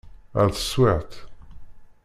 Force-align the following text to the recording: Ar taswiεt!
Ar 0.39 0.49
taswiεt! 0.55 1.11